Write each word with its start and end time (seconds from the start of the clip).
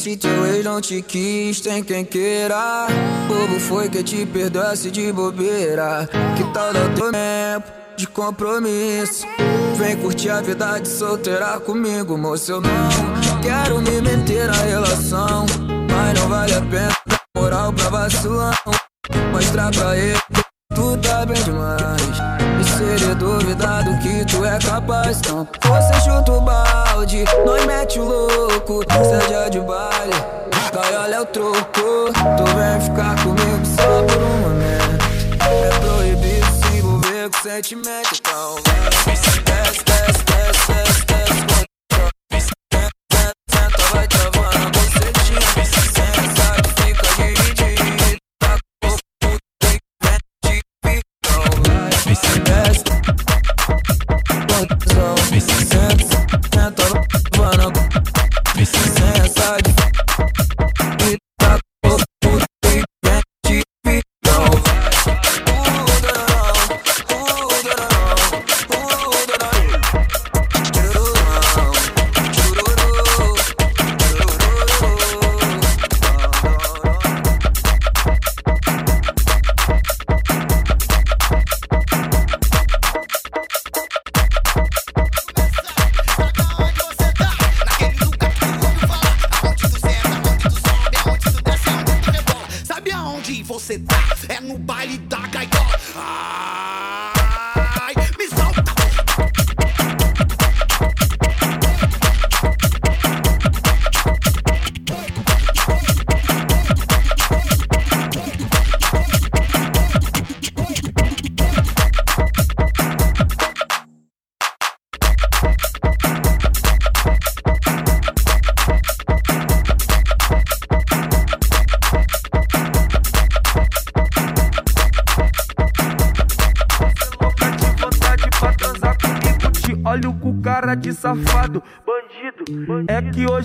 Se 0.00 0.16
teu 0.16 0.46
ex 0.46 0.64
não 0.64 0.80
te 0.80 1.02
quis, 1.02 1.60
tem 1.60 1.84
quem 1.84 2.06
queira. 2.06 2.86
Bobo 3.28 3.60
foi 3.60 3.86
que 3.90 4.02
te 4.02 4.24
perdoasse 4.24 4.90
de 4.90 5.12
bobeira. 5.12 6.08
Que 6.38 6.44
tal 6.54 6.72
dar 6.72 6.94
teu 6.94 7.12
tempo 7.12 7.70
de 7.98 8.06
compromisso? 8.06 9.26
Vem 9.76 9.98
curtir 9.98 10.30
a 10.30 10.40
vida 10.40 10.78
de 10.78 10.88
solteira 10.88 11.60
comigo, 11.60 12.16
moço. 12.16 12.50
Eu 12.50 12.62
não 12.62 13.40
quero 13.42 13.78
me 13.82 14.00
meter 14.00 14.46
na 14.46 14.62
relação. 14.62 15.44
Mas 15.92 16.18
não 16.18 16.30
vale 16.30 16.54
a 16.54 16.62
pena 16.62 16.96
moral 17.36 17.70
pra 17.70 17.90
vacilão. 17.90 18.54
Mostrar 19.30 19.70
pra 19.70 19.98
ele 19.98 20.18
que 20.32 20.42
tu 20.74 20.96
tá 20.96 21.26
bem 21.26 21.42
demais. 21.42 22.39
E 22.60 22.64
seria 22.64 23.14
duvidado 23.14 23.96
que 23.98 24.22
tu 24.26 24.44
é 24.44 24.58
capaz. 24.58 25.18
Então 25.18 25.48
você 25.64 26.00
chuta 26.00 26.32
o 26.32 26.40
balde, 26.42 27.24
nós 27.46 27.64
mete 27.64 27.98
o 27.98 28.04
louco. 28.04 28.84
Seja 28.92 29.48
de 29.48 29.60
baile, 29.60 30.14
olha 30.76 31.16
é 31.16 31.20
o 31.20 31.26
troco 31.26 32.12
Tu 32.12 32.44
vem 32.54 32.80
ficar 32.82 33.16
comigo 33.22 33.64
só 33.64 34.02
por 34.02 34.22
um 34.22 34.38
momento. 34.40 35.04
É 35.42 35.78
proibido 35.80 36.46
se 36.46 36.76
envolver 36.76 37.30
com 37.30 37.42
sentimento 37.42 38.10
Então 38.14 38.56
vai, 38.66 39.14
desce, 39.44 39.89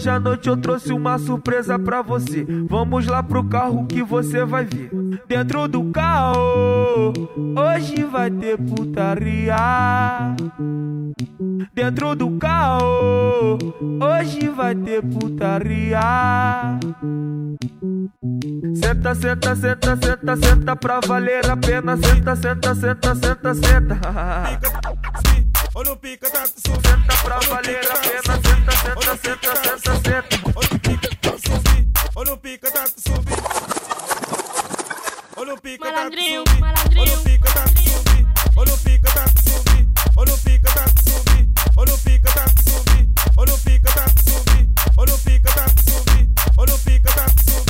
hoje 0.05 0.09
à 0.09 0.19
noite 0.19 0.47
eu 0.47 0.55
trouxe 0.55 0.93
uma 0.93 1.17
surpresa 1.17 1.79
pra 1.79 2.03
você. 2.03 2.45
Vamos 2.69 3.07
lá 3.07 3.23
pro 3.23 3.43
carro 3.43 3.87
que 3.87 4.03
você 4.03 4.45
vai 4.45 4.63
ver. 4.63 4.91
Dentro 5.27 5.67
do 5.67 5.85
carro, 5.91 7.11
hoje 7.57 8.03
vai 8.03 8.29
ter 8.29 8.55
putaria. 8.57 9.55
Dentro 11.73 12.15
do 12.15 12.37
carro, 12.37 13.57
hoje 13.99 14.47
vai 14.49 14.75
ter 14.75 15.01
putaria. 15.01 15.99
Senta, 18.75 19.15
senta, 19.15 19.55
senta, 19.55 19.97
senta, 19.97 20.37
senta 20.37 20.75
pra 20.75 20.99
valer 20.99 21.49
a 21.49 21.57
pena. 21.57 21.97
Senta, 21.97 22.35
senta, 22.35 22.75
senta, 22.75 23.15
senta, 23.15 23.53
senta. 23.55 23.95
Olha 25.77 25.91
o 25.91 25.97
pica, 25.97 26.29
tá 26.29 26.45
Senta 26.45 27.17
pra 27.21 27.37
valer 27.39 27.91
a 27.91 27.95
pena. 27.97 28.21
Senta, 28.21 28.71
senta, 28.71 29.17
senta, 29.17 29.55
senta, 29.55 29.95
senta. 29.95 30.25
Olha 32.15 32.33
o 32.33 32.37
pica, 32.37 32.71
tá 32.71 32.85
subir. 32.87 33.37
Olha 35.35 35.53
o 35.53 35.57
pica, 35.59 35.91
tá 35.91 35.91
Malandrinho, 35.95 36.43
subir. 36.47 36.59
malandrinho. 36.61 37.01
Olha 37.03 37.19
o 37.19 37.23
pica, 37.23 37.51
tá 37.51 37.67
subir. 37.67 38.25
Olha 38.55 38.73
o 38.73 38.77
pica, 38.77 39.11
tá 39.11 39.25
subir. 39.27 39.87
Olha 40.15 40.33
o 40.33 40.37
pica, 40.37 40.71
tá 40.71 40.87
subir. 41.03 41.49
Olha 41.75 41.93
o 41.93 41.97
pica, 41.99 42.31
tá 42.31 42.47
subir. 42.47 43.09
Olha 43.35 43.53
o 43.53 43.59
pica, 43.59 43.91
tá 43.91 44.05
subir. 44.23 44.69
Olha 44.95 45.13
o 45.13 45.19
pica, 45.19 45.51
tá 45.51 45.65
subir. 45.91 46.29
Olha 46.57 46.73
o 46.73 46.79
pica, 46.79 47.11
tá 47.11 47.27
subir. 47.27 47.64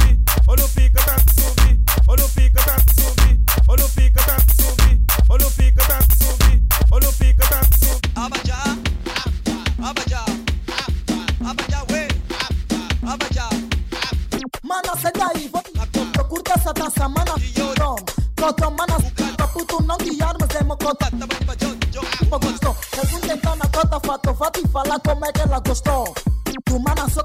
casa 16.65 16.73
tasa 16.73 17.09
mana 17.09 17.35
Rom, 17.77 17.97
koto 18.35 18.69
non 19.85 19.97
ti 19.97 20.17
armas 20.19 20.47
de 20.47 20.63
mocota 20.63 21.09
Mogostó, 22.29 22.75
pregunten 22.91 23.39
tan 23.41 23.61
a 23.61 23.67
cota 23.69 23.99
Fato 23.99 24.33
fati 24.33 24.61
fala 24.71 24.97
come 24.99 25.31
que 25.33 25.45
la 25.47 25.61
costó 25.61 26.03
Tu 26.65 26.79
manas 26.79 27.13
se 27.13 27.21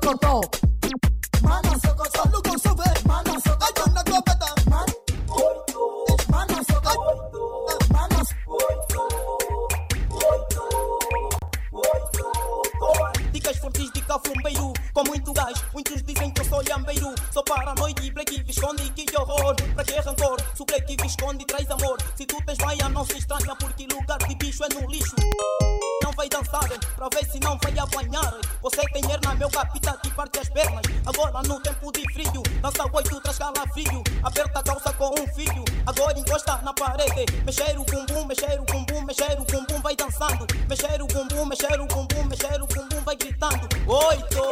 mexer 38.30 38.60
o 38.60 38.64
bumbum, 38.64 39.02
mexer 39.02 39.38
o 39.40 39.44
bumbum 39.44 39.80
Vai 39.82 39.96
dançando. 39.96 40.46
Mexer 40.68 41.02
o 41.02 41.06
bumbum, 41.08 41.46
mexer 41.46 41.80
o 41.80 41.86
bumbum, 41.86 42.24
mexer 42.28 42.62
o 42.62 42.66
bumbum 42.66 43.00
Vai 43.04 43.16
gritando. 43.16 43.68
Oito, 43.86 44.42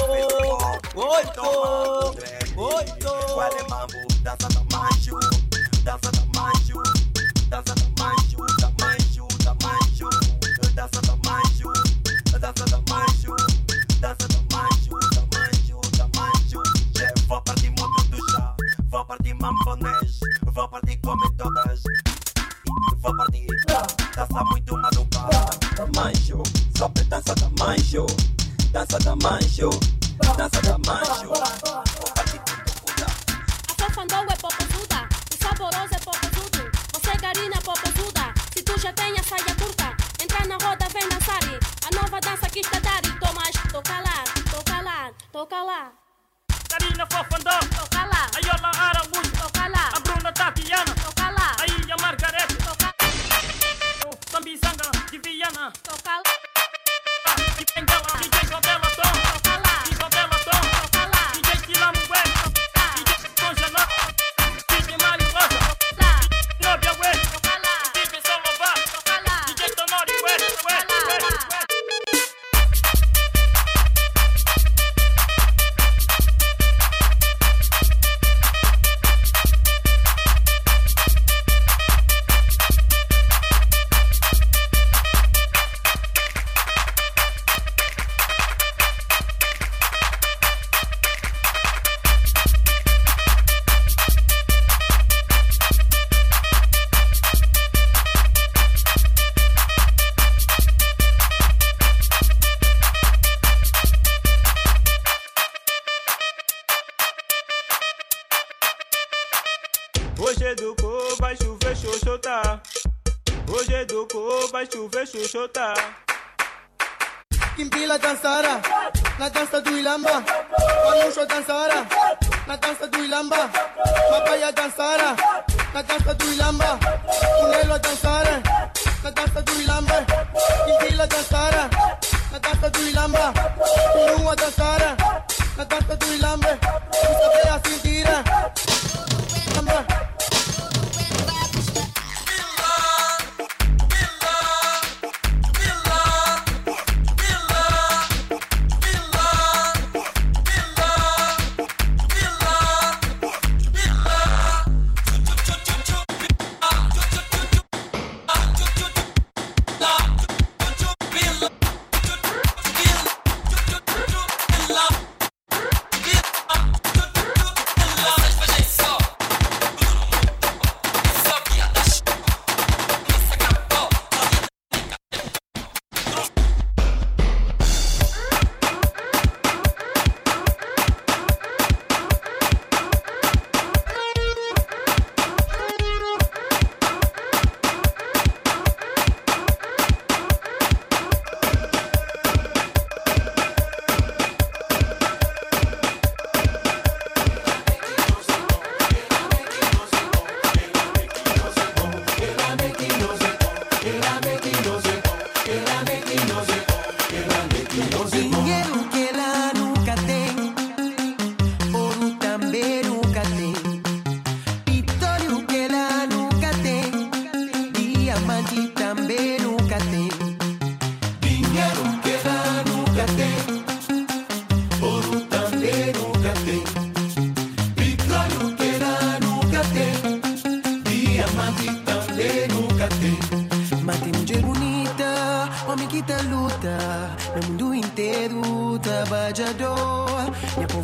oito, 0.96 1.42
oito. 2.56 3.08
Qual 3.34 3.68
mambo? 3.70 3.94
Dança 4.22 4.48
da 4.48 4.76
mancho, 4.76 5.18
dança 5.84 6.10
da 6.10 6.40
mancho, 6.40 6.82
dança 7.48 7.74
da 7.74 7.87
Dança 28.88 29.04
da 29.04 29.16
manjo, 29.16 29.70
dança 30.38 30.62
da 30.62 30.78
manjo. 30.78 31.32
A 33.68 33.74
safandou 33.78 34.24
é 34.24 34.36
popozuda, 34.36 35.08
o 35.30 35.36
saboroso 35.44 35.94
é 35.94 35.98
popozudo. 35.98 36.70
Você 36.94 37.16
garina 37.18 37.60
popozuda, 37.60 38.32
se 38.50 38.62
tu 38.62 38.80
já 38.80 38.90
tem 38.94 39.12
a 39.18 39.22
saia 39.22 39.54
curta. 39.56 39.94
Entra 40.22 40.46
na 40.46 40.54
roda, 40.54 40.88
vem 40.88 41.06
dançar. 41.06 41.38
A 41.84 42.00
nova 42.00 42.18
dança 42.18 42.48
que 42.48 42.60
está 42.60 42.80
dar 42.80 43.04
e 43.04 43.12
tomas. 43.20 43.52
Toca 43.70 44.00
lá, 44.00 44.24
toca 44.50 44.80
lá, 44.80 45.10
toca 45.32 45.62
lá. 45.62 45.92
Karina 46.70 47.06
Fofandó, 47.10 47.58
toca 47.78 48.04
lá. 48.06 48.26
A 48.34 48.38
Yola 48.40 48.70
Araújo, 48.74 49.32
toca 49.36 49.68
lá. 49.68 49.90
A 49.94 50.00
Bruna 50.00 50.32
Tatiana, 50.32 50.94
toca 50.94 51.28
lá. 51.28 51.56
A 51.60 51.66
Ilha 51.66 51.96
Margarete, 52.00 52.54
toca 52.54 52.86
lá. 52.86 52.94
O 54.06 54.30
Sambizanga 54.30 54.90
de 55.10 55.18
Viana, 55.18 55.72
toca 55.84 56.16
lá. 56.16 56.27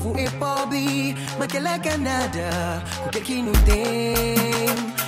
vous 0.04 0.18
est 0.18 0.38
pas 0.38 0.66
bi, 0.70 1.14
mais 1.40 1.46
qu'elle 1.46 1.66
est 1.66 1.80
Canada, 1.80 2.82
ou 3.06 3.08
qu'elle 3.10 3.44
nous 3.44 3.52
t'aime. 3.64 5.03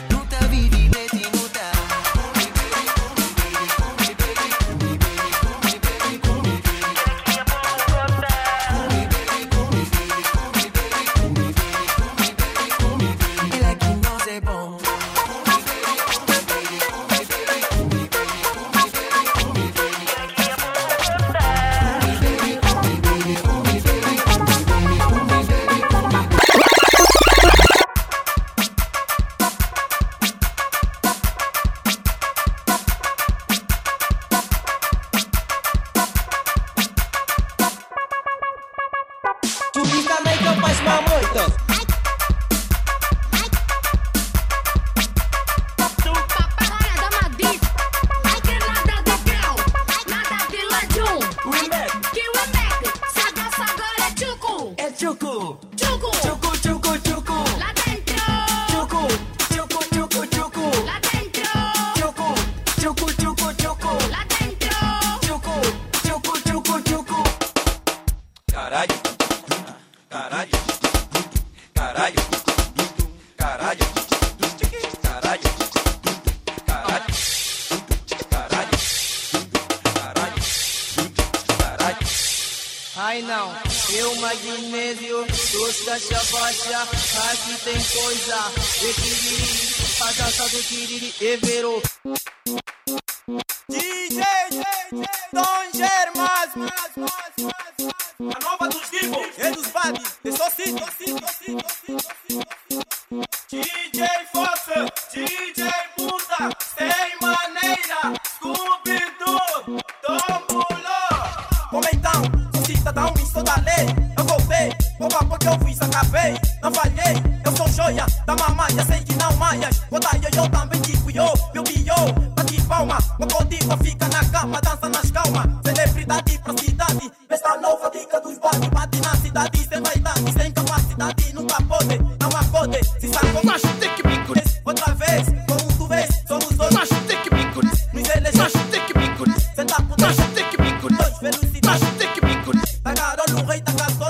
no. 94.93 95.46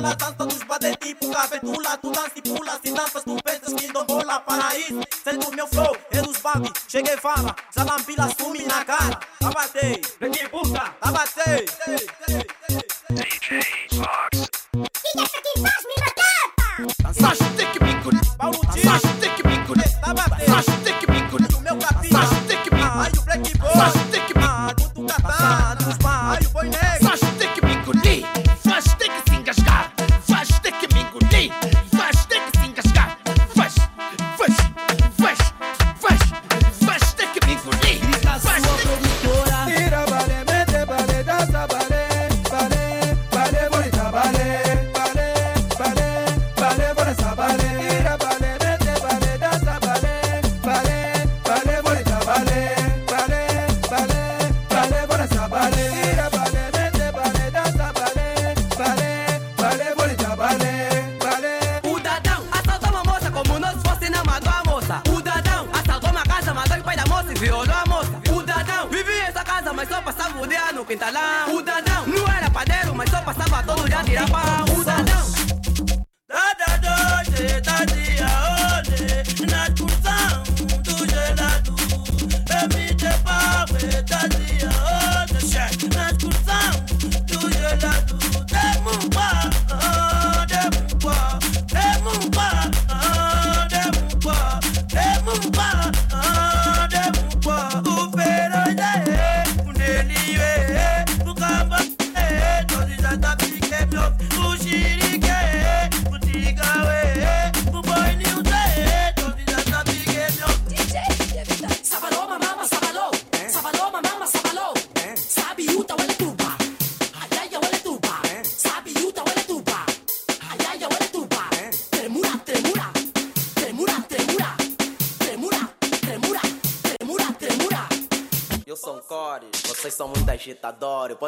la 0.06 0.14
danza 0.14 0.46
tus 0.46 0.64
va 0.68 0.78
de 0.78 0.94
ti 0.96 1.14
Cavetula, 1.32 1.96
tu 2.00 2.10
dança 2.12 2.36
e 2.36 2.42
pula 2.42 2.78
Se 2.82 2.92
danças 2.92 3.24
tu 3.24 3.36
pensas 3.42 3.74
que 3.74 3.86
não 3.92 4.06
para 4.46 4.78
isso. 4.78 5.00
sendo 5.24 5.50
meu 5.52 5.66
flow 5.66 5.96
Eu 6.12 6.22
dos 6.22 6.38
babi, 6.38 6.70
cheguei 6.88 7.16
fama 7.16 7.54
Zalambila 7.74 8.28
sumi 8.38 8.64
na 8.64 8.84
cara 8.84 9.20
Abatei, 9.42 10.00
vem 10.20 10.30
que 10.30 10.48
puta 10.48 10.94
Abatei, 11.00 11.66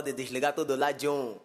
pode 0.09 0.13
desligar 0.13 0.53
todo 0.53 0.75
ladium. 0.77 1.37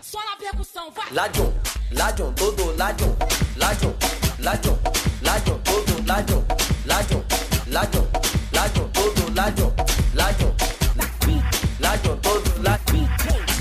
Só 0.00 0.18
na 0.24 0.36
percussão, 0.36 0.90
vai! 0.90 1.12
Ladium, 1.12 1.52
ladium, 1.92 2.32
todo 2.34 2.76
ladium. 2.76 3.16
Ladium, 3.56 3.94
ladium, 4.40 4.78
ladium, 5.22 5.60
todo 5.62 6.06
ladium. 6.06 6.44
Ladium, 6.86 7.24
ladium, 7.68 8.08
ladium, 8.52 8.88
todo 8.92 9.34
ladium. 9.34 9.72
Ladium, 10.14 10.54
ladium, 11.80 12.16
todo 12.18 12.62
ladium. 12.62 13.08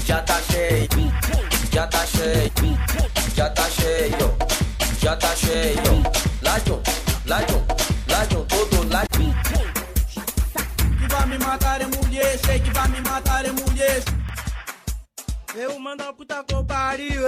Já 0.05 0.22
tá 0.24 0.41
cheio, 0.41 0.88
já 1.72 1.88
tá 1.88 2.05
cheio, 2.05 2.51
já 3.36 3.50
tá 3.50 3.70
cheio, 3.70 4.38
já 5.00 5.15
tá 5.15 5.36
cheio. 5.36 6.20
Eu 15.62 15.77
mando 15.80 16.03
a 16.03 16.12
puta 16.12 16.44
compario, 16.44 17.22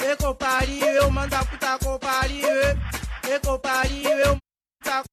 e 0.00 0.16
compario, 0.16 0.84
eu 0.86 1.08
mando 1.08 1.36
a 1.36 1.44
puta 1.44 1.78
compario, 1.78 2.48
e 3.22 3.38
compario, 3.38 4.08
eu 4.08 4.36
puta 4.82 5.04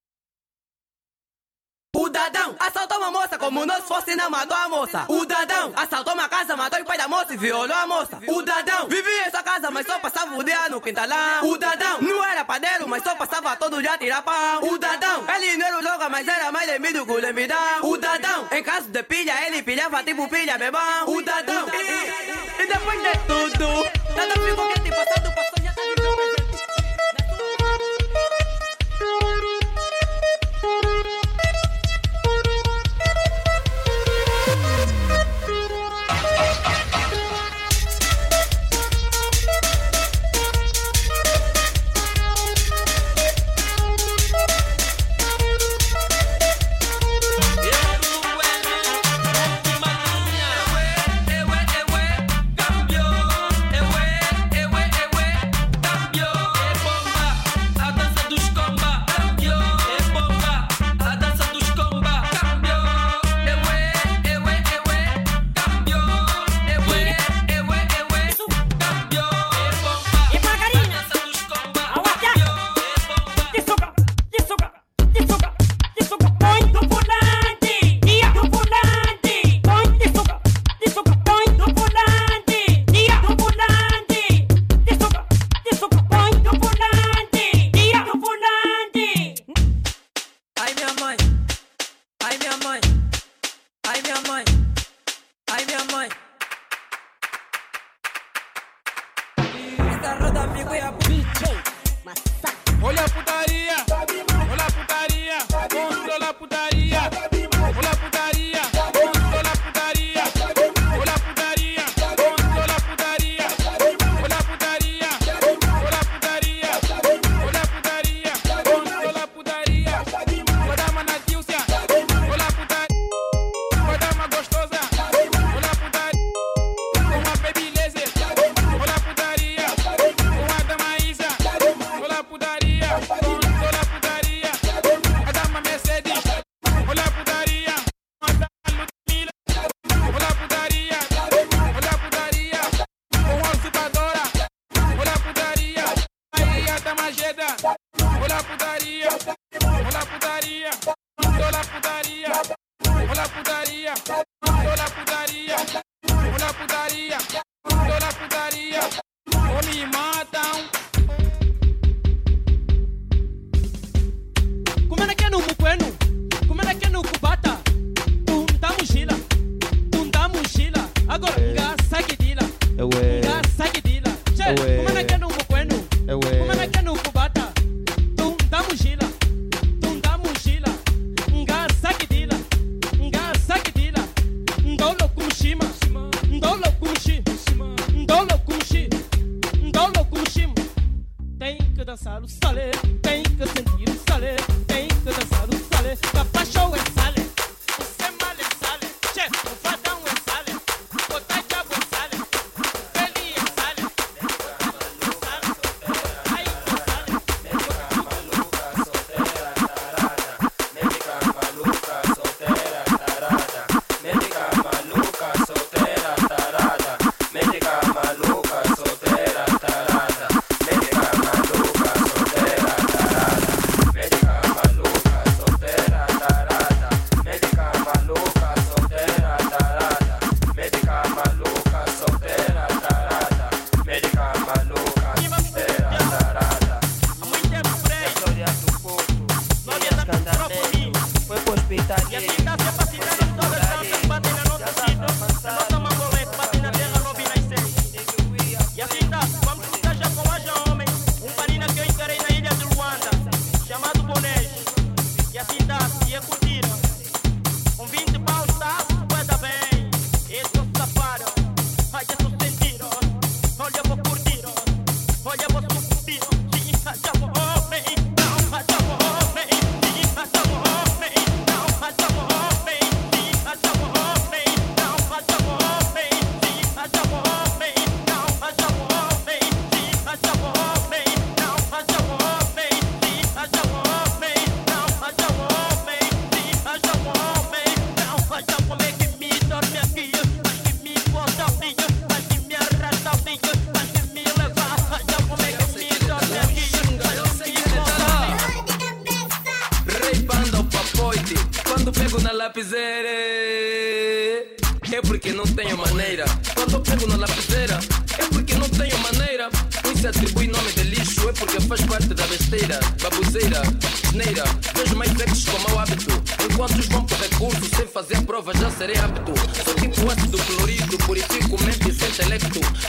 o 1.98 2.10
Dadão 2.10 2.56
assaltou 2.60 2.98
uma 3.00 3.10
moça 3.10 3.40
como 3.40 3.66
nós 3.66 3.82
se 3.82 3.88
fosse 3.88 4.16
não 4.16 4.30
matou 4.30 4.56
a 4.56 4.70
moça. 4.70 5.06
O 5.08 5.26
Dadão 5.26 5.74
assaltou 5.76 6.14
uma 6.14 6.30
casa, 6.30 6.56
matou 6.56 6.80
o 6.80 6.86
pai 6.86 6.96
da 6.96 7.08
moça 7.08 7.34
e 7.34 7.38
violou 7.38 7.76
a 7.76 7.88
moça. 7.88 8.20
O 8.28 8.44
Dadão 8.44 8.88
vivia 8.88 9.28
em 9.28 9.32
sua 9.32 9.42
casa, 9.42 9.72
mas 9.72 9.88
só 9.88 9.98
passava 9.98 10.36
o 10.38 10.44
dia 10.44 10.70
no 10.70 10.80
quintalão. 10.80 11.50
O 11.50 11.58
Dadão 11.58 12.00
não 12.02 12.24
era 12.24 12.46
padeiro, 12.46 12.88
mas 12.88 13.02
só 13.02 13.16
passava 13.16 13.56
todo 13.56 13.82
dia 13.82 13.98
tirar 13.98 14.22
pão. 14.22 14.64
O 14.64 14.78
Dadão, 14.78 15.26
ele 15.36 15.58
não 15.58 15.66
era 15.66 15.80
louca, 15.80 16.08
mas 16.08 16.28
era 16.28 16.52
mais 16.52 16.68
lemido 16.68 17.04
que 17.04 17.12
o 17.12 17.18
lemidão. 17.18 17.58
O 17.82 17.98
Dadão, 17.98 18.48
em 18.52 18.62
caso 18.64 18.90
de 18.90 19.04
pilha, 19.04 19.48
ele 19.48 19.64
pilhava 19.64 20.04
tipo 20.04 20.30
pilha, 20.30 20.56
bebão. 20.58 21.08
O 21.08 21.22
Dadão, 21.24 21.68
e... 21.68 22.16
Y 22.60 22.68
después 22.68 23.04
de 23.04 23.20
todo, 23.28 23.86
nada 24.16 24.34
fijo 24.34 24.68
que 24.74 24.80
te 24.82 24.90
pasa, 24.90 25.24
tú. 25.24 25.57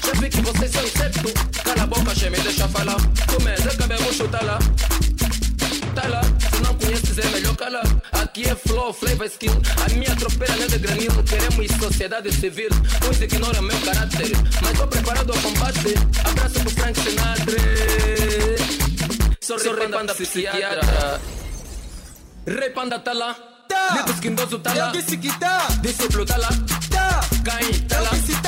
Sempre 0.04 0.28
que 0.28 0.40
você 0.40 0.68
se 0.68 0.78
acertou, 0.78 1.32
cala 1.64 1.82
a 1.82 1.86
boca, 1.86 2.14
che, 2.14 2.30
me 2.30 2.38
deixa 2.38 2.68
falar. 2.68 2.96
Tu 3.26 3.42
me 3.42 3.54
recabemucho, 3.54 4.28
tá 4.28 4.42
lá. 4.42 4.58
Tá 5.94 6.08
lá. 6.08 6.22
Se 6.22 6.62
não 6.62 6.74
conheces, 6.74 7.18
é 7.18 7.26
melhor 7.28 7.56
calar. 7.56 7.86
Aqui 8.12 8.48
é 8.48 8.54
flow, 8.54 8.92
flavor, 8.92 9.26
skill. 9.26 9.60
A 9.84 9.94
minha 9.94 10.14
tropeira 10.14 10.54
não 10.56 10.64
é 10.64 10.68
de 10.68 10.78
granito. 10.78 11.22
Queremos 11.24 11.72
sociedade 11.76 12.32
civil. 12.32 12.70
Pois 13.00 13.20
ignora 13.20 13.60
meu 13.62 13.80
caráter, 13.80 14.30
mas 14.62 14.78
tô 14.78 14.86
preparado 14.86 15.32
ao 15.32 15.38
combate. 15.38 15.94
Abraço 16.24 16.60
pro 16.60 16.70
Frank 16.70 17.00
Sinatra. 17.00 17.58
Sorri, 19.40 19.64
Sorri 19.64 19.88
panda, 19.88 20.14
psiquiatra. 20.14 21.20
Rei 22.46 22.70
panda 22.70 22.98
tá 22.98 23.12
lá. 23.12 23.34
Tá. 23.68 23.94
Lito 23.96 24.12
esquindoso 24.12 24.58
tá 24.58 24.72
lá. 24.72 24.86
Eu 24.86 24.92
disse 24.92 25.16
que 25.16 25.38
tá. 25.38 25.66
Discípulo 25.82 26.24
tá 26.24 26.36
lá. 26.36 26.48
Tá. 26.90 27.20
Caim 27.44 27.72
tá 27.88 28.00
lá. 28.00 28.10
Disse 28.10 28.40
tá. 28.40 28.47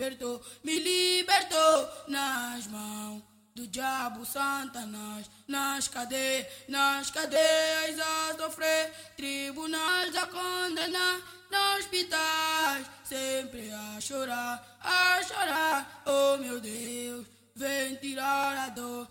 libertou, 0.00 0.40
me 0.64 0.78
libertou 0.78 1.88
nas 2.08 2.66
mãos 2.68 3.22
do 3.54 3.66
diabo 3.66 4.24
Satanás. 4.24 5.30
Nas 5.46 5.88
cadeias, 5.88 6.46
nas 6.66 7.10
cadeias 7.10 7.98
a 8.00 8.34
sofrer, 8.38 8.92
tribunais 9.14 10.16
a 10.16 10.26
condenar, 10.26 11.20
nos 11.50 11.80
hospitais 11.80 12.86
sempre 13.04 13.70
a 13.70 14.00
chorar, 14.00 14.78
a 14.82 15.22
chorar. 15.22 16.02
Oh 16.06 16.38
meu 16.38 16.58
Deus, 16.60 17.26
vem 17.54 17.96
tirar 17.96 18.56
a 18.56 18.68
dor. 18.70 19.06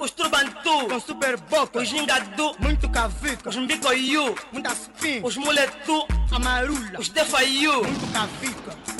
Os 0.00 0.10
Trubantu, 0.10 0.88
com 0.88 0.98
Super 0.98 1.36
Boca, 1.38 1.78
os 1.78 1.88
Gingadu, 1.88 2.56
muito 2.58 2.90
Cavico, 2.90 3.48
os 3.48 3.56
Mbicoiu, 3.56 4.34
muita 4.50 4.72
Spin, 4.72 5.20
os 5.22 5.36
Muletu, 5.36 6.04
Amarula, 6.32 6.98
os 6.98 7.08
Defaiu, 7.08 7.84
muito 7.84 8.12
Cavico. 8.12 8.93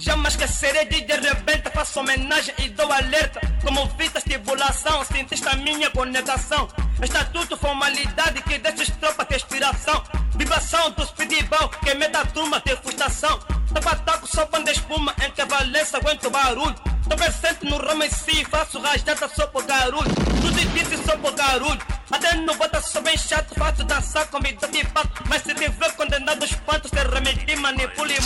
Jamais 0.00 0.32
esquecerei 0.32 0.86
de 0.86 1.02
de 1.02 1.12
repente 1.12 1.68
Faço 1.70 2.00
homenagem 2.00 2.54
e 2.58 2.70
dou 2.70 2.90
alerta. 2.90 3.38
Como 3.62 3.86
vista 3.98 4.18
estimulação 4.18 5.04
Sentiste 5.04 5.46
a 5.46 5.56
minha 5.56 5.90
conexão 5.90 6.68
Estatuto 7.02 7.56
formalidade 7.58 8.42
que 8.42 8.58
deixa 8.58 8.92
tropa 8.92 9.26
ter 9.26 9.36
inspiração. 9.36 10.02
Vibração 10.36 10.90
dos 10.92 11.10
pedibão 11.10 11.68
Que 11.84 11.94
me 11.94 12.08
dá 12.08 12.24
turma 12.24 12.60
ter 12.62 12.78
frustração. 12.78 13.38
Tapa 13.74 13.94
taco 13.96 14.26
só 14.26 14.46
quando 14.46 14.68
espuma 14.68 15.14
Em 15.22 15.30
que 15.32 15.44
valência 15.44 15.98
aguento 15.98 16.30
barulho. 16.30 16.74
Tô 17.08 17.16
presente 17.16 17.64
no 17.64 17.76
ramo 17.76 18.04
em 18.04 18.10
si 18.10 18.44
Faço 18.44 18.80
rajada 18.80 19.28
só 19.34 19.46
por 19.48 19.64
barulho 19.64 20.14
Tudo 20.40 20.52
difícil 20.52 21.02
só 21.04 21.16
por 21.16 21.32
barulho 21.32 21.80
Até 22.10 22.36
no 22.36 22.54
bota 22.54 22.80
sou 22.80 23.02
bem 23.02 23.18
chato 23.18 23.54
Faço 23.54 23.84
dançar 23.84 24.26
com 24.28 24.38
vida 24.38 24.66
de 24.68 24.84
pato. 24.86 25.22
Mas 25.28 25.42
se 25.42 25.52
tiver 25.54 25.92
condenado 25.96 26.44
espanto 26.44 26.88
Se 26.88 26.94
remedi, 26.94 27.49
manipula 27.60 28.12
e 28.12 28.20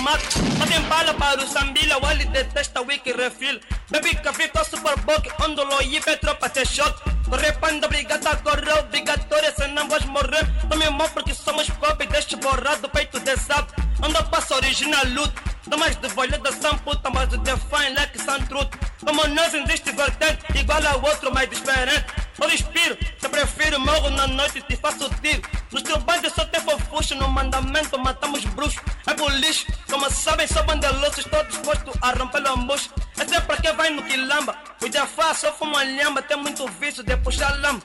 Batem 0.59 0.81
bala 0.89 1.15
para 1.15 1.43
o 1.43 1.47
sambila 1.47 1.99
O 1.99 2.07
Ali 2.07 2.25
detesta 2.27 2.81
o 2.81 2.87
wiki 2.87 3.13
refil 3.13 3.61
Baby 3.91 4.17
com 4.17 4.65
super 4.65 4.97
book 5.01 5.29
Ondolo 5.43 5.83
e 5.83 6.01
tropa 6.19 6.49
te 6.49 6.65
shot. 6.65 6.95
Corre 7.29 7.53
panda, 7.53 7.89
brigada, 7.89 8.37
corre 8.37 8.73
obrigatória 8.79 9.53
Senão 9.57 9.89
vais 9.89 10.05
morrer 10.05 10.47
Tome 10.69 10.89
mão 10.91 11.09
porque 11.09 11.35
somos 11.35 11.69
pobre 11.71 12.07
Deixa 12.07 12.37
borrado, 12.37 12.89
peito 12.91 13.19
de 13.21 13.37
sapo 13.37 13.73
Anda 14.03 14.23
passa 14.25 14.57
original 14.57 15.05
luto 15.07 15.43
Dá 15.67 15.77
mais 15.79 15.97
de 15.97 16.09
bolhada, 16.09 16.53
são 16.53 16.77
puta 16.79 17.09
Mas 17.11 17.33
o 17.33 17.39
define 17.39 17.95
like 17.95 18.19
são 18.21 18.39
truto 18.43 18.79
Como 19.05 19.27
nós 19.29 19.55
existe 19.55 19.91
vertente 19.93 20.45
Igual 20.55 20.87
ao 20.87 21.03
outro, 21.03 21.33
mais 21.33 21.49
diferente 21.49 22.05
Eu 22.41 22.49
respiro, 22.49 22.97
te 22.97 23.29
prefiro 23.29 23.81
Morro 23.81 24.11
na 24.11 24.27
noite 24.27 24.59
e 24.59 24.63
te 24.63 24.77
faço 24.77 25.09
tiro 25.23 25.43
Nos 25.73 25.83
trabalhos 25.83 26.33
só 26.35 26.45
tem 26.45 26.61
fofuxo 26.61 27.15
No 27.15 27.29
mandamento 27.29 27.99
matamos 27.99 28.45
bruxos 28.45 28.83
É 29.07 29.15
por 29.25 29.33
lixo 29.33 29.67
Como 29.91 30.11
sabem, 30.11 30.47
sou 30.47 30.63
bandeloso 30.65 31.21
Estou 31.21 31.43
disposto 31.45 31.93
a 32.01 32.13
romper 32.13 32.47
o 32.51 32.57
murcho 32.57 32.91
Esse 33.21 33.35
é 33.35 33.41
pra 33.41 33.57
quem 33.57 33.75
vai 33.75 33.91
no 33.91 34.03
quilamba 34.03 34.55
O 34.83 34.93
Jafá 34.93 35.35
só 35.35 35.53
fuma 35.53 35.83
lhamba 35.83 36.23
Tem 36.23 36.37
muito 36.37 36.67
vício 36.79 37.03
de 37.03 37.17
puxar 37.17 37.59
lama. 37.61 37.81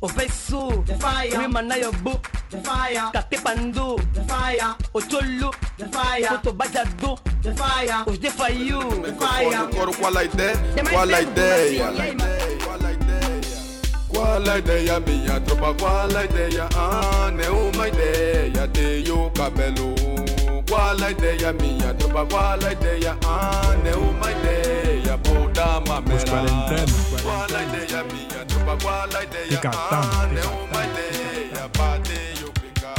O 0.00 0.06
Veisu, 0.06 0.68
o 0.68 1.42
Imanayabu, 1.42 2.20
Katipandu, 3.12 3.96
o 4.92 5.00
Chulu, 5.00 5.50
o 5.50 6.38
Tobajadu, 6.38 7.18
os 8.06 8.16
Defaiu, 8.18 8.78
Coro, 9.74 9.92
qual 9.94 10.16
a 10.16 10.22
ideia? 10.22 10.54
Qual 10.88 11.02
a 11.12 11.20
ideia? 11.20 12.37
kwala 14.18 14.58
ideya 14.58 15.00
miya 15.00 15.40
tropa 15.40 15.74
kwala 15.74 16.24
ideya 16.24 16.68
aneuma 17.26 17.88
ideya 17.88 18.68
teyo 18.68 19.30
kabelo 19.36 19.94
kwala 20.70 21.10
ideya 21.10 21.52
miya 21.52 21.94
tropa 21.94 22.26
kwala 22.26 22.72
ideya 22.72 23.14
aneuma 23.22 24.26
ideya 24.32 25.16
boda 25.16 25.80
mamela 25.80 26.42
kwala 27.24 27.58
ideya 27.62 28.04
miya 28.10 28.44
tropa 28.46 28.76
kwala 28.82 29.18
ideya 29.22 29.72
aneuma 30.22 30.80
ideya 30.88 31.68
pateyo 31.72 32.48
pika 32.60 32.94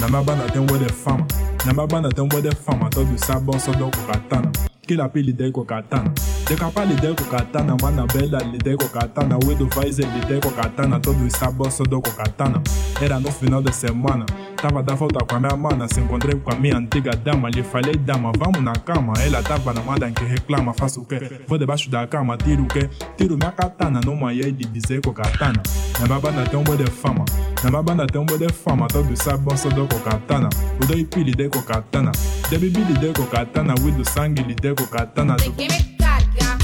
na 0.00 0.08
mabana 0.08 0.48
te 0.48 0.60
ngwe 0.60 0.78
de 0.78 0.88
fama 0.92 1.26
na 1.66 1.72
mabana 1.72 2.08
te 2.12 2.22
ngwe 2.22 2.42
de 2.42 2.50
fama 2.50 2.90
todo 2.90 3.18
sabon 3.18 3.58
sodo 3.60 3.90
kokatana 3.90 4.50
kila 4.86 5.08
pili 5.08 5.32
de 5.32 5.50
kokatana 5.50 6.10
capa 6.56 6.82
lidei 6.82 7.14
com 7.14 7.24
katana. 7.24 7.76
Mana 7.82 8.06
bela 8.06 8.38
lidei 8.38 8.74
com 8.74 8.88
katana. 8.88 9.38
O 9.44 9.52
Edu 9.52 9.68
Weiser 9.76 10.06
lidei 10.14 10.40
com 10.40 10.50
katana. 10.50 10.98
Todos 10.98 11.32
sabem, 11.34 11.70
só 11.70 11.84
dou 11.84 12.00
com 12.00 12.10
katana. 12.12 12.62
Era 13.00 13.20
no 13.20 13.30
final 13.30 13.60
de 13.60 13.74
semana. 13.74 14.24
Tava 14.56 14.82
da 14.82 14.94
volta 14.94 15.24
com 15.26 15.36
a 15.36 15.40
minha 15.40 15.56
mana. 15.56 15.86
Se 15.88 16.00
encontrei 16.00 16.34
com 16.40 16.50
a 16.50 16.56
minha 16.56 16.78
antiga 16.78 17.10
dama. 17.10 17.50
Lhe 17.50 17.62
falei, 17.62 17.96
dama, 17.96 18.32
vamos 18.38 18.62
na 18.62 18.72
cama. 18.72 19.12
Ela 19.20 19.42
tava 19.42 19.74
na 19.74 19.82
moda 19.82 20.08
em 20.08 20.12
que 20.14 20.24
reclama. 20.24 20.72
Faço 20.72 21.02
o 21.02 21.04
quê? 21.04 21.40
Vou 21.46 21.58
debaixo 21.58 21.90
da 21.90 22.06
cama, 22.06 22.36
tiro 22.38 22.62
o 22.62 22.66
quê? 22.66 22.88
Tiro 23.16 23.36
minha 23.36 23.52
katana. 23.52 24.00
Numa 24.04 24.30
aí 24.30 24.50
de 24.50 24.64
dizer 24.64 25.02
com 25.02 25.12
katana. 25.12 25.62
Na 26.00 26.06
minha 26.06 26.18
banda 26.18 26.46
tem 26.46 26.58
um 26.58 26.64
boi 26.64 26.78
de 26.78 26.90
fama. 26.90 27.26
Na 27.62 27.70
minha 27.70 27.82
banda 27.82 28.06
tem 28.06 28.20
um 28.20 28.24
boi 28.24 28.38
de 28.38 28.50
fama. 28.50 28.88
Todos 28.88 29.18
sabem, 29.18 29.56
só 29.56 29.68
dou 29.68 29.86
com 29.86 29.98
katana. 29.98 30.48
O 30.80 30.86
doi 30.86 31.04
pi 31.04 31.22
lidei 31.22 31.50
com 31.50 31.60
katana. 31.60 32.10
De 32.48 32.56
bibi 32.56 32.80
lidei 32.84 33.12
com 33.12 33.26
katana. 33.26 33.74
O 33.74 33.90
do 33.90 34.08
sangue 34.08 34.42
lidei 34.42 34.74
com 34.74 34.86
katana. 34.86 35.36
De 35.36 35.97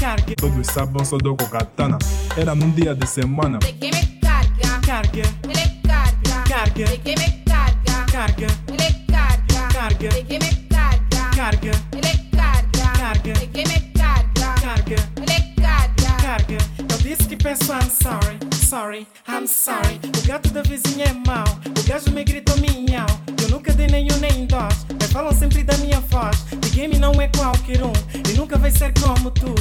Carga. 0.05 0.35
Todos 0.35 0.67
sabem, 0.67 1.03
só 1.03 1.17
dou 1.17 1.35
com 1.35 1.47
katana. 1.47 1.97
Era 2.37 2.53
num 2.53 2.69
dia 2.69 2.93
de 2.93 3.07
semana. 3.07 3.57
de 3.57 3.73
que 3.73 3.89
me 3.89 4.05
carga, 4.21 4.79
Carga. 4.85 5.23
ele 5.49 5.81
carga, 5.81 6.43
Carga. 6.47 6.85
de 6.85 6.97
que 6.99 7.15
me 7.17 7.31
carga, 7.43 8.05
Carga. 8.11 8.47
ele 8.67 8.93
carga, 9.11 9.67
Carga. 9.73 10.09
de 10.09 10.23
que 10.23 10.37
me 10.37 10.55
carga, 10.69 11.35
Carga. 11.35 11.71
ele 11.91 12.17
carga, 12.37 12.99
Carga. 12.99 13.33
de 13.33 13.47
que 13.47 13.67
me 13.67 13.79
carga, 13.93 14.61
Carga. 14.61 14.95
ele 15.17 15.55
carga. 15.59 16.21
Carga. 16.21 16.57
Eu 16.87 16.97
disse 16.99 17.27
que 17.27 17.35
penso 17.35 17.73
I'm 17.73 17.89
sorry, 17.89 18.37
sorry, 18.53 19.07
I'm 19.27 19.47
sorry. 19.47 19.99
O 20.23 20.27
gato 20.27 20.49
da 20.51 20.61
vizinha 20.61 21.05
é 21.05 21.13
mau, 21.27 21.45
o 21.65 21.89
gajo 21.89 22.11
me 22.11 22.23
gritou 22.23 22.55
minhau. 22.57 23.07
Eu 23.41 23.49
nunca 23.49 23.73
dei 23.73 23.87
nenhum 23.87 24.17
nem 24.19 24.45
dois, 24.45 24.85
mas 25.01 25.11
falam 25.11 25.33
sempre 25.33 25.63
da 25.63 25.75
minha 25.77 25.99
voz. 25.99 26.45
De 26.61 26.69
game 26.69 26.99
não 26.99 27.11
é 27.19 27.27
qualquer 27.29 27.81
um, 27.83 27.91
e 28.29 28.33
nunca 28.37 28.55
vai 28.55 28.69
ser 28.69 28.93
como 29.01 29.31
tu. 29.31 29.55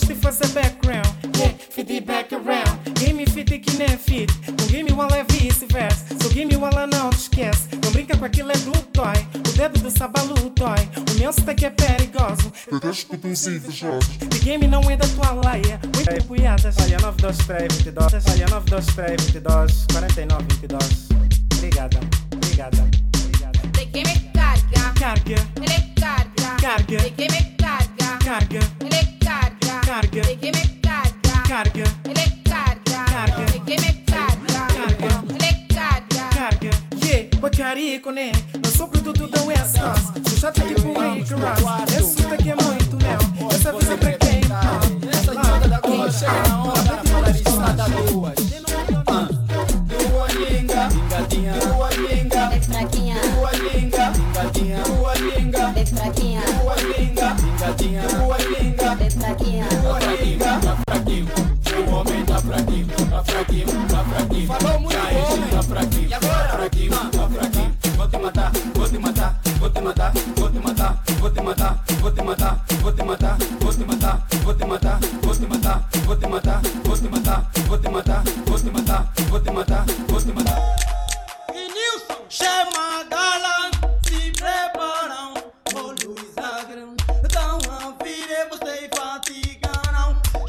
Gosto 0.00 0.14
de 0.14 0.20
fazer 0.20 0.48
background, 0.48 1.06
yeah, 1.36 1.54
fit 1.58 2.00
background. 2.00 2.78
Game 2.98 3.26
fit 3.26 3.58
que 3.58 3.76
nem 3.76 3.98
fit, 3.98 4.32
um 4.48 4.66
game 4.68 4.90
wall 4.92 5.10
é 5.10 5.24
vice-versa. 5.24 6.06
Sou 6.22 6.30
game 6.32 6.56
wall 6.56 6.72
não 6.86 7.10
te 7.10 7.18
esquece, 7.18 7.68
não 7.84 7.92
brinca 7.92 8.16
com 8.16 8.24
aquilo 8.24 8.50
é 8.50 8.56
do 8.56 8.72
toy. 8.92 9.04
O 9.34 9.52
dedo 9.58 9.78
do 9.80 9.90
sabalu 9.90 10.50
dói, 10.56 10.88
o 10.96 11.18
meu 11.18 11.30
sotaque 11.32 11.66
é 11.66 11.70
perigoso. 11.70 12.50
Que 13.10 13.18
tu 13.18 13.36
se 13.36 13.60
fechosos. 13.60 14.08
De 14.16 14.38
game 14.38 14.66
não 14.66 14.80
é 14.90 14.96
da 14.96 15.06
tua 15.08 15.32
leia, 15.32 15.78
muito 15.94 16.10
apoiadas. 16.10 16.76
Olha, 16.80 16.98
923, 16.98 17.74
22. 17.74 18.26
Olha, 18.26 18.46
923, 18.48 19.24
22, 19.32 19.86
49, 19.92 20.44
22. 20.48 21.08
Obrigada, 21.56 22.00
obrigada, 22.32 22.88
obrigada. 23.22 23.58
De 23.72 23.86
que 23.86 24.02
me 24.02 24.18
carga, 24.32 24.94
carga, 24.98 25.49
Why? 41.40 41.79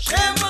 Shame 0.01 0.40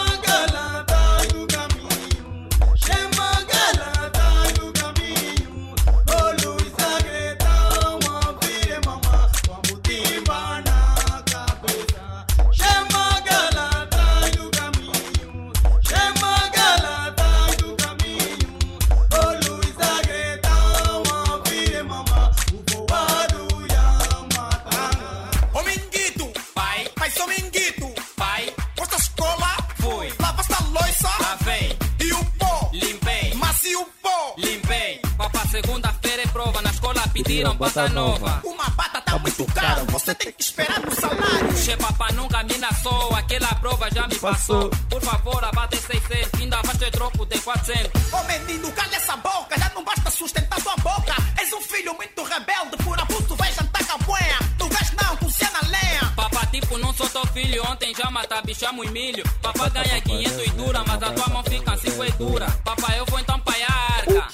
passou. 44.21 44.69
Por 44.89 45.01
favor, 45.01 45.43
abate 45.43 45.77
600, 45.77 46.39
ainda 46.39 46.61
vai 46.61 46.77
ter 46.77 46.91
troco 46.91 47.25
de 47.25 47.39
400. 47.39 48.13
Ô 48.13 48.23
menino, 48.23 48.71
cala 48.71 48.95
essa 48.95 49.17
boca, 49.17 49.59
já 49.59 49.69
não 49.73 49.83
basta 49.83 50.11
sustentar 50.11 50.61
tua 50.61 50.75
boca. 50.77 51.15
És 51.39 51.51
um 51.51 51.61
filho 51.61 51.93
muito 51.95 52.23
rebelde, 52.23 52.77
por 52.83 52.99
abuso 52.99 53.35
vai 53.35 53.51
jantar 53.51 53.83
capoeira. 53.83 54.37
Tu 54.57 54.67
vês 54.67 54.91
não, 54.91 55.17
cozinha 55.17 55.51
na 55.51 55.67
lenha. 55.67 56.13
Papá, 56.15 56.45
tipo, 56.45 56.77
não 56.77 56.93
sou 56.93 57.09
teu 57.09 57.25
filho, 57.27 57.63
ontem 57.65 57.93
já 57.95 58.09
mata 58.11 58.41
bichamos 58.43 58.85
e 58.85 58.91
milho. 58.91 59.23
Papá 59.41 59.67
ganha 59.69 59.99
500 59.99 60.47
e 60.47 60.49
dura, 60.51 60.83
mas 60.87 61.03
a 61.03 61.11
tua 61.11 61.27
mão 61.29 61.43
fica 61.43 61.75
5 61.77 62.03
e 62.05 62.11
dura. 62.11 62.45
Papá, 62.63 62.95
eu 62.95 63.05
vou 63.07 63.19
então 63.19 63.39
pagar 63.39 63.71
a 63.71 63.93
arca. 63.97 64.27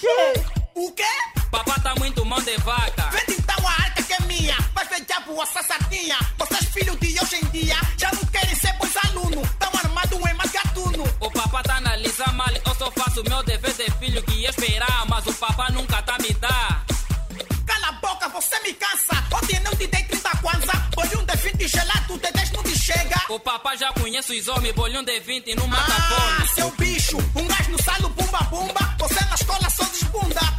O 0.76 0.92
quê? 0.92 1.04
Papá 1.50 1.80
tá 1.80 1.96
muito 1.96 2.26
mão 2.26 2.42
de 2.42 2.58
vaca. 2.58 2.97
O 23.38 23.40
papá 23.40 23.76
já 23.76 23.94
conhece 23.94 24.36
os 24.40 24.48
homens, 24.48 24.74
bolhão 24.74 25.04
de 25.04 25.20
20 25.20 25.54
no 25.54 25.68
mata 25.68 25.94
Ah, 25.94 26.48
seu 26.56 26.72
bicho, 26.72 27.18
um 27.36 27.48
gás 27.48 27.68
no 27.68 27.80
salo, 27.84 28.10
bumba 28.10 28.40
bumba. 28.50 28.96
Você 28.98 29.24
na 29.26 29.36
escola 29.36 29.70
só 29.70 29.84
desbunda. 29.84 30.57